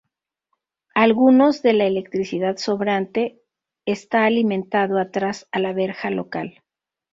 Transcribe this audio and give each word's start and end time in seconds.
Algunos 0.95 1.61
de 1.61 1.73
la 1.73 1.85
electricidad 1.85 2.57
sobrante 2.57 3.39
está 3.85 4.25
alimentado 4.25 4.97
atrás 4.97 5.47
a 5.51 5.59
la 5.59 5.73
verja 5.73 6.09
local. 6.09 6.63